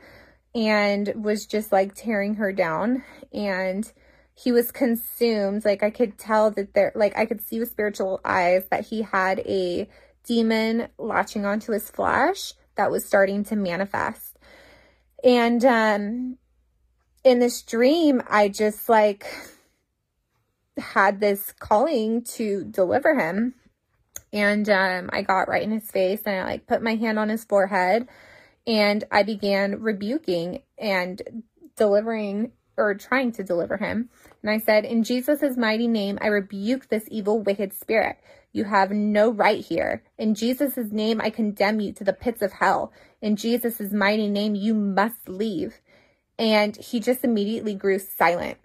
[0.54, 3.92] and was just like tearing her down and
[4.34, 8.20] he was consumed like i could tell that there like i could see with spiritual
[8.24, 9.88] eyes that he had a
[10.28, 14.38] demon latching onto his flesh that was starting to manifest
[15.24, 16.38] and um
[17.24, 19.26] in this dream i just like
[20.78, 23.54] had this calling to deliver him.
[24.32, 27.28] And um, I got right in his face and I like put my hand on
[27.28, 28.08] his forehead
[28.66, 31.44] and I began rebuking and
[31.76, 34.10] delivering or trying to deliver him.
[34.42, 38.18] And I said, in Jesus' mighty name, I rebuke this evil, wicked spirit.
[38.52, 40.02] You have no right here.
[40.16, 42.92] In Jesus' name, I condemn you to the pits of hell.
[43.20, 45.80] In Jesus' mighty name, you must leave.
[46.38, 48.58] And he just immediately grew silent.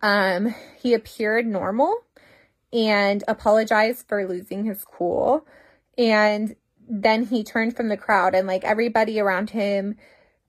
[0.00, 1.96] Um, he appeared normal
[2.72, 5.46] and apologized for losing his cool.
[5.96, 6.56] And
[6.88, 9.96] then he turned from the crowd and like everybody around him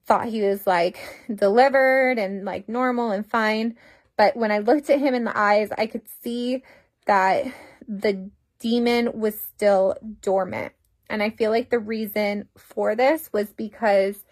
[0.06, 0.98] thought he was like
[1.34, 3.76] delivered and like normal and fine.
[4.18, 6.63] But when I looked at him in the eyes, I could see
[7.06, 7.46] that
[7.88, 8.30] the
[8.65, 10.73] demon was still dormant.
[11.08, 14.25] And I feel like the reason for this was because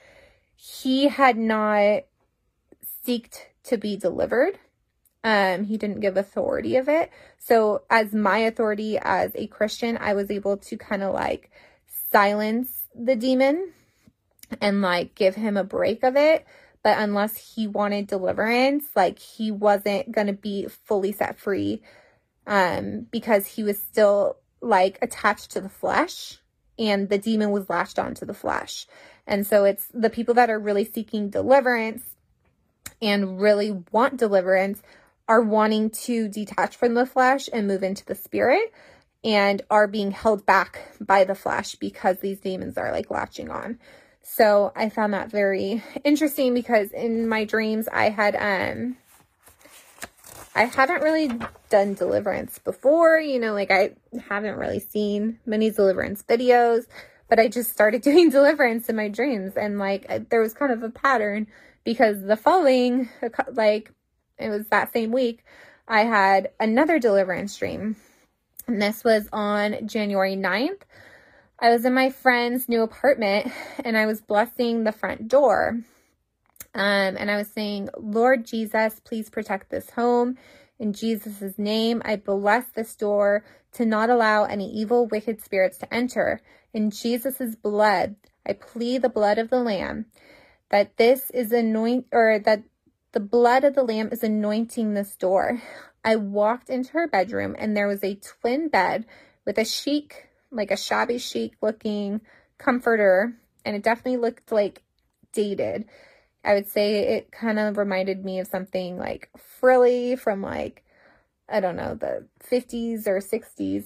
[0.55, 2.05] he had not
[3.05, 4.57] seeked to be delivered.
[5.23, 7.11] Um, he didn't give authority of it.
[7.37, 11.51] So as my authority as a Christian, I was able to kind of like
[12.11, 13.71] silence the demon
[14.59, 16.43] and like give him a break of it.
[16.81, 21.83] But unless he wanted deliverance, like he wasn't going to be fully set free
[22.47, 26.39] um, because he was still like attached to the flesh
[26.79, 28.87] and the demon was latched onto the flesh.
[29.27, 32.15] And so it's the people that are really seeking deliverance
[33.01, 34.81] and really want deliverance
[35.27, 38.73] are wanting to detach from the flesh and move into the spirit
[39.23, 43.79] and are being held back by the flesh because these demons are like latching on.
[44.21, 48.97] So I found that very interesting because in my dreams I had um
[50.55, 51.31] I haven't really
[51.69, 53.91] done deliverance before, you know, like I
[54.29, 56.85] haven't really seen many deliverance videos,
[57.27, 60.83] but I just started doing deliverance in my dreams and like there was kind of
[60.83, 61.47] a pattern
[61.83, 63.09] because the following
[63.53, 63.91] like
[64.37, 65.43] it was that same week
[65.87, 67.95] I had another deliverance dream.
[68.67, 70.81] And this was on January 9th.
[71.59, 73.51] I was in my friend's new apartment
[73.83, 75.79] and I was blessing the front door.
[76.75, 80.37] Um, and I was saying, Lord Jesus, please protect this home.
[80.79, 85.93] In Jesus' name, I bless this door to not allow any evil, wicked spirits to
[85.93, 86.41] enter.
[86.73, 90.07] In Jesus' blood, I plead the blood of the Lamb
[90.69, 92.63] that this is anoint or that
[93.11, 95.61] the blood of the Lamb is anointing this door.
[96.05, 99.05] I walked into her bedroom and there was a twin bed
[99.45, 102.19] with a chic, like a shabby chic looking
[102.57, 103.35] comforter.
[103.63, 104.81] And it definitely looked like
[105.31, 105.85] dated.
[106.43, 110.83] I would say it kind of reminded me of something like frilly from like,
[111.47, 113.85] I don't know, the 50s or 60s.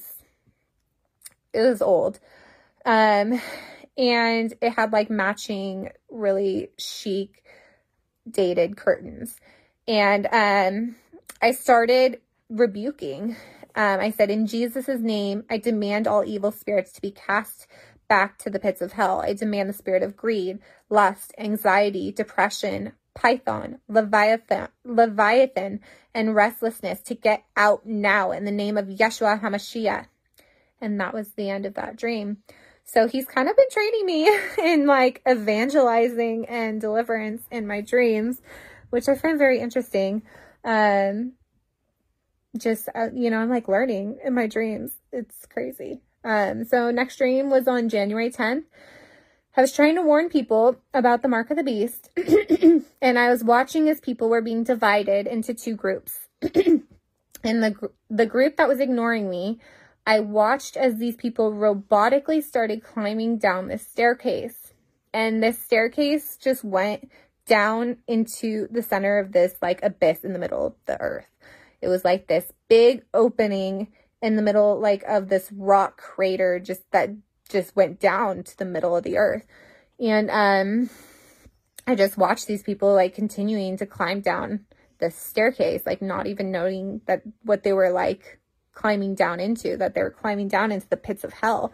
[1.54, 2.20] It was old.
[2.86, 3.39] Um,
[3.98, 7.43] and it had like matching really chic
[8.30, 9.39] dated curtains.
[9.88, 10.96] And um,
[11.41, 13.36] I started rebuking.
[13.76, 17.67] Um, I said, in Jesus' name, I demand all evil spirits to be cast
[18.08, 19.22] back to the pits of hell.
[19.22, 25.82] I demand the spirit of greed, lust, anxiety, depression, python, leviathan, leviathan,
[26.13, 30.06] and restlessness to get out now in the name of Yeshua HaMashiach.
[30.80, 32.38] And that was the end of that dream.
[32.84, 34.39] So he's kind of been training me
[34.72, 38.41] in like evangelizing and deliverance in my dreams,
[38.91, 40.22] which I find very interesting.
[40.63, 41.34] Um,
[42.58, 44.91] just, uh, you know, I'm like learning in my dreams.
[45.12, 46.02] It's crazy.
[46.23, 48.63] Um, so next dream was on January 10th.
[49.56, 52.12] I was trying to warn people about the mark of the beast,
[53.01, 56.27] and I was watching as people were being divided into two groups.
[56.41, 56.84] and
[57.43, 59.60] the the group that was ignoring me,
[60.06, 64.73] I watched as these people robotically started climbing down this staircase.
[65.12, 67.10] And this staircase just went
[67.47, 71.25] down into the center of this like abyss in the middle of the earth.
[71.82, 73.88] It was like this big opening
[74.21, 77.12] in the middle like of this rock crater just that
[77.49, 79.45] just went down to the middle of the earth.
[79.99, 80.89] And um
[81.86, 84.65] I just watched these people like continuing to climb down
[84.99, 88.39] the staircase, like not even knowing that what they were like
[88.73, 91.73] climbing down into, that they were climbing down into the pits of hell.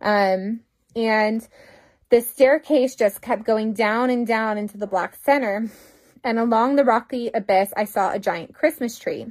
[0.00, 0.60] Um
[0.94, 1.46] and
[2.08, 5.68] the staircase just kept going down and down into the black center.
[6.22, 9.26] And along the rocky abyss, I saw a giant Christmas tree.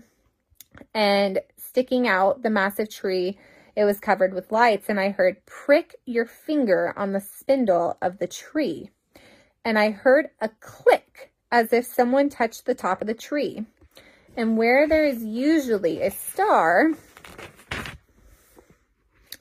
[0.93, 1.39] And
[1.75, 3.37] sticking out the massive tree,
[3.75, 4.87] it was covered with lights.
[4.87, 8.91] And I heard, prick your finger on the spindle of the tree.
[9.65, 13.65] And I heard a click as if someone touched the top of the tree.
[14.37, 16.93] And where there is usually a star,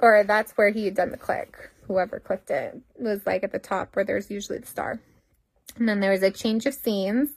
[0.01, 3.61] or that's where he had done the click whoever clicked it, was like at the
[3.61, 4.99] top where there's usually the star.
[5.77, 7.29] And then there was a change of scenes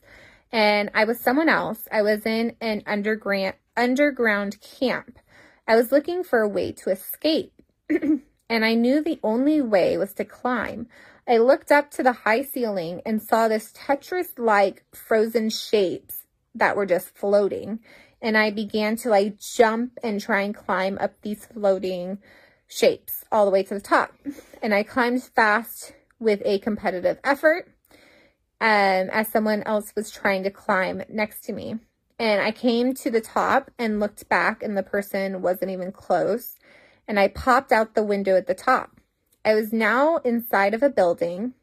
[0.51, 1.87] and I was someone else.
[1.91, 5.19] I was in an underground underground camp.
[5.67, 7.53] I was looking for a way to escape.
[7.89, 10.87] and I knew the only way was to climb.
[11.27, 16.23] I looked up to the high ceiling and saw this Tetris-like frozen shapes
[16.55, 17.79] that were just floating.
[18.21, 22.17] And I began to like jump and try and climb up these floating
[22.67, 24.13] shapes all the way to the top.
[24.61, 27.69] And I climbed fast with a competitive effort
[28.59, 31.79] um, as someone else was trying to climb next to me.
[32.19, 36.55] And I came to the top and looked back and the person wasn't even close.
[37.07, 38.99] And I popped out the window at the top.
[39.45, 41.53] I was now inside of a building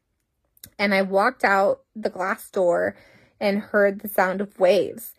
[0.79, 2.97] and I walked out the glass door
[3.41, 5.15] and heard the sound of waves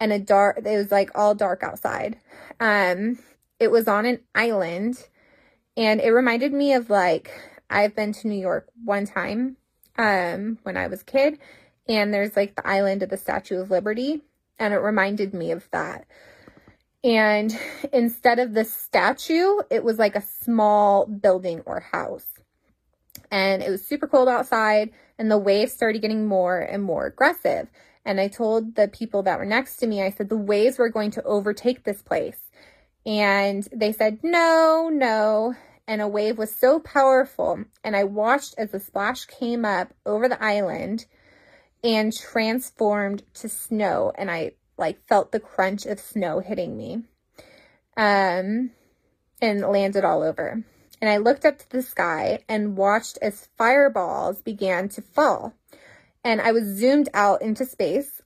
[0.00, 2.18] and a dark, it was like all dark outside.
[2.60, 3.18] Um,
[3.58, 5.06] it was on an island
[5.76, 7.30] and it reminded me of like,
[7.70, 9.56] I've been to New York one time,
[9.98, 11.38] um, when I was a kid
[11.88, 14.22] and there's like the island of the Statue of Liberty
[14.58, 16.06] and it reminded me of that.
[17.04, 17.56] And
[17.92, 22.26] instead of the statue, it was like a small building or house.
[23.30, 27.68] And it was super cold outside and the waves started getting more and more aggressive.
[28.04, 30.88] And I told the people that were next to me, I said, the waves were
[30.88, 32.40] going to overtake this place.
[33.04, 35.54] And they said, no, no.
[35.88, 37.64] And a wave was so powerful.
[37.82, 41.06] And I watched as the splash came up over the island
[41.82, 44.12] and transformed to snow.
[44.14, 47.02] And I like felt the crunch of snow hitting me.
[47.96, 48.70] Um,
[49.40, 50.62] and landed all over.
[51.00, 55.54] And I looked up to the sky and watched as fireballs began to fall.
[56.22, 58.20] And I was zoomed out into space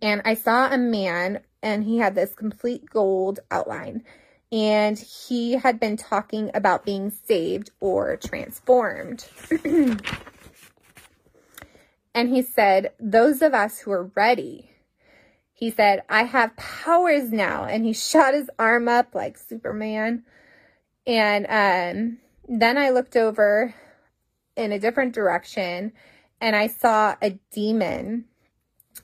[0.00, 4.04] and I saw a man and he had this complete gold outline
[4.52, 9.26] and he had been talking about being saved or transformed.
[12.14, 14.70] and he said, those of us who are ready,
[15.54, 17.64] he said, I have powers now.
[17.64, 20.24] And he shot his arm up like Superman.
[21.06, 23.74] And um, then I looked over
[24.54, 25.92] in a different direction
[26.42, 28.26] and I saw a demon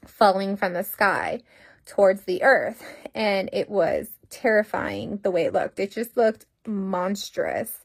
[0.05, 1.41] falling from the sky
[1.87, 2.85] towards the earth.
[3.15, 5.81] And it was terrifying the way it looked.
[5.81, 7.85] It just looked monstrous,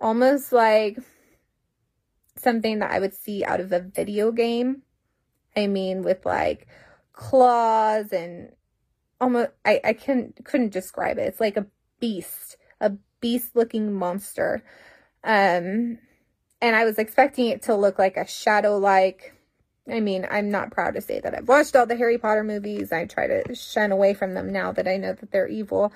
[0.00, 0.98] almost like
[2.36, 4.82] something that I would see out of a video game.
[5.56, 6.66] I mean, with like
[7.12, 8.52] claws and
[9.20, 11.28] almost, I, I can, couldn't describe it.
[11.28, 11.66] It's like a
[12.00, 14.62] beast, a beast looking monster.
[15.24, 15.98] Um,
[16.60, 19.31] and I was expecting it to look like a shadow like
[19.90, 22.92] I mean, I'm not proud to say that I've watched all the Harry Potter movies.
[22.92, 25.92] I try to shun away from them now that I know that they're evil.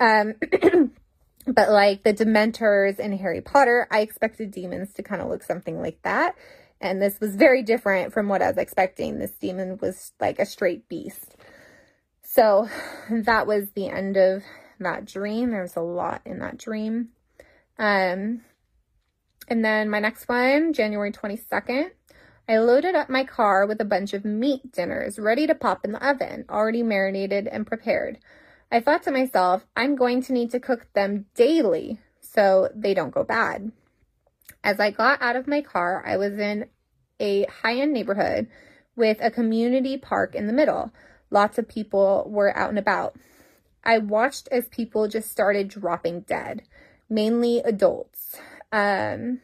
[0.00, 0.34] Um,
[1.46, 5.80] but like the Dementors in Harry Potter, I expected demons to kind of look something
[5.80, 6.36] like that.
[6.80, 9.18] And this was very different from what I was expecting.
[9.18, 11.36] This demon was like a straight beast.
[12.22, 12.68] So
[13.10, 14.42] that was the end of
[14.80, 15.50] that dream.
[15.50, 17.08] There was a lot in that dream.
[17.78, 18.42] Um,
[19.48, 21.90] and then my next one, January 22nd,
[22.48, 25.92] I loaded up my car with a bunch of meat dinners ready to pop in
[25.92, 28.18] the oven, already marinated and prepared.
[28.72, 33.12] I thought to myself, I'm going to need to cook them daily so they don't
[33.12, 33.70] go bad.
[34.64, 36.66] As I got out of my car, I was in
[37.20, 38.48] a high-end neighborhood
[38.96, 40.90] with a community park in the middle.
[41.30, 43.14] Lots of people were out and about.
[43.84, 46.62] I watched as people just started dropping dead,
[47.10, 48.36] mainly adults.
[48.72, 49.40] Um,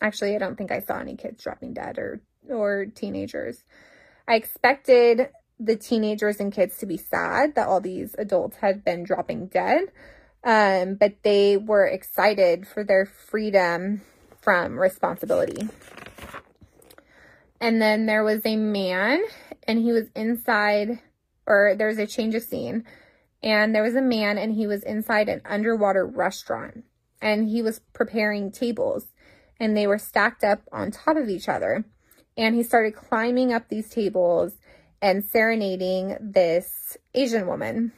[0.00, 3.64] Actually, I don't think I saw any kids dropping dead or, or teenagers.
[4.26, 5.28] I expected
[5.58, 9.92] the teenagers and kids to be sad that all these adults had been dropping dead.
[10.42, 14.00] Um, but they were excited for their freedom
[14.40, 15.68] from responsibility.
[17.60, 19.22] And then there was a man
[19.68, 21.00] and he was inside,
[21.46, 22.84] or there was a change of scene.
[23.42, 26.84] And there was a man and he was inside an underwater restaurant
[27.20, 29.08] and he was preparing tables
[29.60, 31.84] and they were stacked up on top of each other.
[32.36, 34.54] And he started climbing up these tables
[35.02, 37.92] and serenading this Asian woman.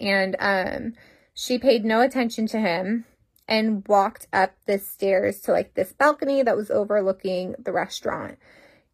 [0.00, 0.94] And um,
[1.34, 3.04] she paid no attention to him
[3.46, 8.38] and walked up the stairs to like this balcony that was overlooking the restaurant.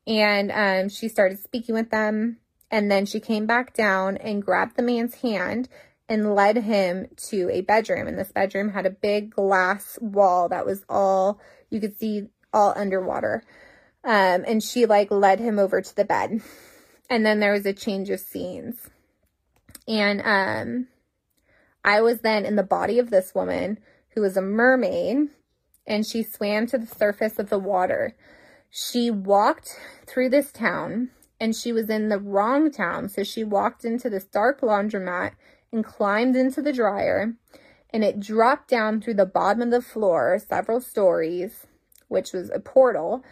[0.07, 2.39] And um, she started speaking with them.
[2.71, 5.69] And then she came back down and grabbed the man's hand
[6.09, 8.09] and led him to a bedroom.
[8.09, 11.41] And this bedroom had a big glass wall that was all
[11.71, 13.43] you could see all underwater.
[14.05, 16.41] Um, and she like led him over to the bed.
[17.11, 18.91] And then there was a change of scenes.
[19.89, 20.89] And um,
[21.83, 23.79] I was then in the body of this woman
[24.11, 25.29] who was a mermaid
[25.87, 28.15] and she swam to the surface of the water.
[28.69, 29.75] She walked
[30.07, 31.11] through this town
[31.41, 33.09] and she was in the wrong town.
[33.09, 35.33] So she walked into this dark laundromat
[35.73, 37.35] and climbed into the dryer
[37.91, 41.67] and it dropped down through the bottom of the floor several stories,
[42.09, 43.25] which was a portal.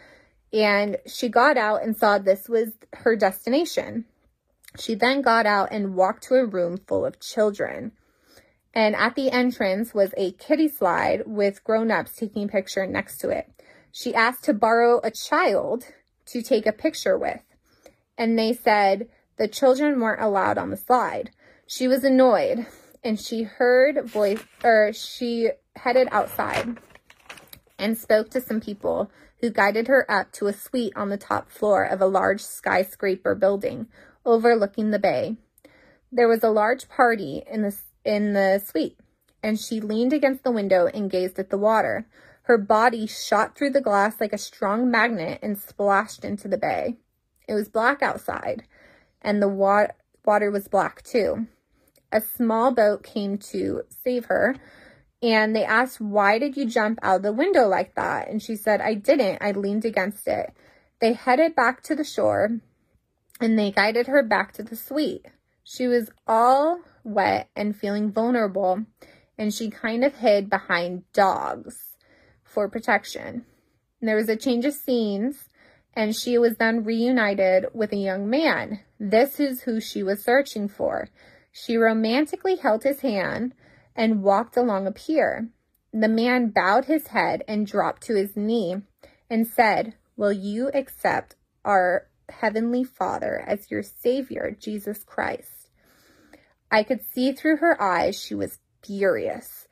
[0.51, 4.05] And she got out and saw this was her destination.
[4.79, 7.91] She then got out and walked to a room full of children.
[8.73, 13.29] And at the entrance was a kiddie slide with grown-ups taking a picture next to
[13.29, 13.47] it.
[13.91, 15.85] She asked to borrow a child
[16.27, 17.41] to take a picture with.
[18.17, 21.31] And they said, The children weren't allowed on the slide.
[21.67, 22.67] She was annoyed
[23.07, 26.77] and she heard voice or she headed outside
[27.79, 31.49] and spoke to some people who guided her up to a suite on the top
[31.49, 33.87] floor of a large skyscraper building
[34.25, 35.37] overlooking the bay.
[36.11, 38.99] There was a large party in the in the suite,
[39.41, 42.07] and she leaned against the window and gazed at the water.
[42.43, 46.97] Her body shot through the glass like a strong magnet and splashed into the bay.
[47.47, 48.63] It was black outside,
[49.21, 49.87] and the wa
[50.25, 51.47] water was black too.
[52.11, 54.55] A small boat came to save her,
[55.21, 58.29] and they asked, why did you jump out the window like that?
[58.29, 59.41] And she said, I didn't.
[59.41, 60.53] I leaned against it.
[61.01, 62.59] They headed back to the shore,
[63.41, 65.25] and they guided her back to the suite.
[65.63, 68.85] She was all wet and feeling vulnerable,
[69.37, 71.93] and she kind of hid behind dogs
[72.43, 73.45] for protection.
[73.99, 75.49] And there was a change of scenes,
[75.93, 78.81] and she was then reunited with a young man.
[78.99, 81.09] This is who she was searching for.
[81.59, 83.55] She romantically held his hand
[83.95, 85.49] and walked along a pier.
[85.91, 88.83] The man bowed his head and dropped to his knee
[89.27, 91.35] and said, Will you accept
[91.65, 95.69] our Heavenly Father as your Savior, Jesus Christ?
[96.69, 99.67] I could see through her eyes she was furious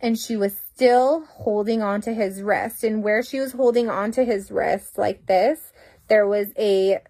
[0.00, 2.84] and she was still holding on to his wrist.
[2.84, 5.72] And where she was holding on to his wrist like this,
[6.06, 7.00] there was a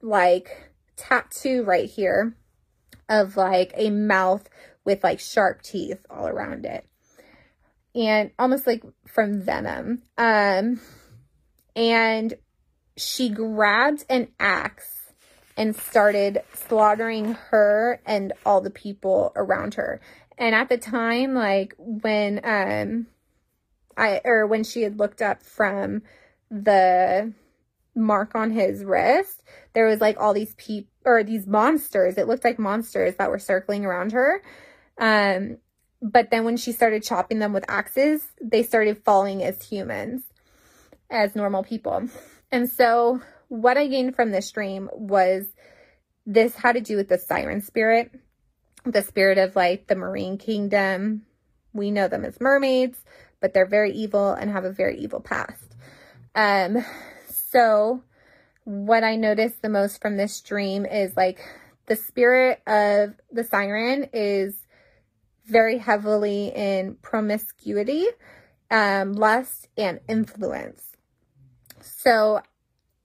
[0.00, 2.36] like tattoo right here
[3.08, 4.48] of like a mouth
[4.84, 6.86] with like sharp teeth all around it.
[7.94, 10.02] And almost like from venom.
[10.18, 10.80] Um,
[11.74, 12.34] and
[12.96, 15.12] she grabbed an axe
[15.56, 20.00] and started slaughtering her and all the people around her.
[20.38, 23.06] And at the time, like when, um,
[23.96, 26.02] I, or when she had looked up from
[26.50, 27.32] the
[27.96, 29.42] mark on his wrist,
[29.72, 32.18] there was like all these people or these monsters.
[32.18, 34.42] It looked like monsters that were circling around her.
[34.98, 35.58] Um,
[36.02, 40.22] but then when she started chopping them with axes, they started falling as humans,
[41.10, 42.08] as normal people.
[42.52, 45.46] And so what I gained from this dream was
[46.26, 48.12] this had to do with the siren spirit,
[48.84, 51.22] the spirit of like the marine kingdom.
[51.72, 52.98] We know them as mermaids,
[53.40, 55.76] but they're very evil and have a very evil past.
[56.34, 56.84] Um,
[57.56, 58.02] so
[58.64, 61.40] what I noticed the most from this dream is like
[61.86, 64.54] the spirit of the siren is
[65.46, 68.04] very heavily in promiscuity,
[68.70, 70.82] um, lust, and influence.
[71.80, 72.42] So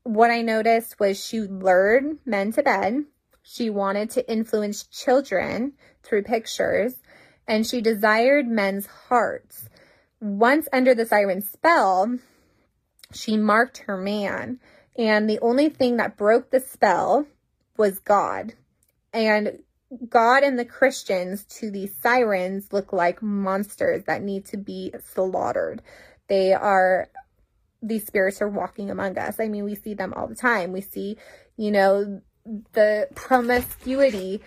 [0.04, 3.06] what I noticed was she lured men to bed.
[3.44, 5.74] She wanted to influence children
[6.04, 6.96] through pictures,
[7.48, 9.70] and she desired men's hearts.
[10.20, 12.18] Once under the siren spell,
[13.14, 14.60] she marked her man.
[14.98, 17.26] And the only thing that broke the spell
[17.78, 18.54] was God.
[19.14, 19.60] And
[20.10, 25.82] God and the Christians to these sirens look like monsters that need to be slaughtered.
[26.28, 27.10] They are,
[27.82, 29.40] these spirits are walking among us.
[29.40, 30.72] I mean, we see them all the time.
[30.72, 31.18] We see,
[31.58, 32.22] you know,
[32.74, 34.42] the promiscuity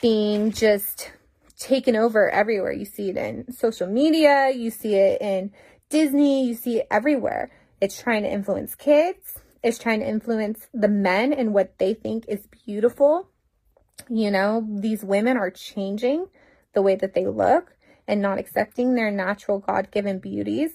[0.00, 1.10] being just
[1.58, 2.72] taken over everywhere.
[2.72, 5.52] You see it in social media, you see it in
[5.88, 7.50] Disney, you see it everywhere.
[7.80, 9.38] It's trying to influence kids.
[9.62, 13.28] It's trying to influence the men and what they think is beautiful.
[14.08, 16.26] You know, these women are changing
[16.74, 17.74] the way that they look
[18.06, 20.72] and not accepting their natural God-given beauties.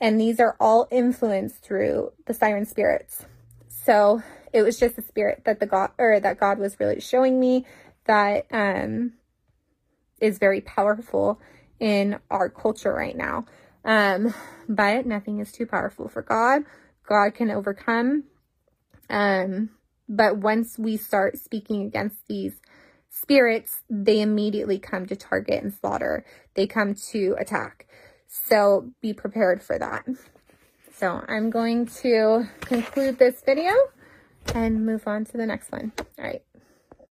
[0.00, 3.24] And these are all influenced through the siren spirits.
[3.68, 4.22] So
[4.52, 7.66] it was just a spirit that the God or that God was really showing me
[8.06, 9.14] that um
[10.20, 11.40] is very powerful
[11.80, 13.44] in our culture right now.
[13.88, 14.34] Um,
[14.68, 16.62] but nothing is too powerful for God.
[17.08, 18.24] God can overcome.
[19.08, 19.70] Um,
[20.08, 22.60] but once we start speaking against these
[23.08, 26.26] spirits, they immediately come to target and slaughter.
[26.54, 27.86] They come to attack.
[28.28, 30.04] So be prepared for that.
[30.94, 33.72] So I'm going to conclude this video
[34.54, 35.92] and move on to the next one.
[36.18, 36.42] All right.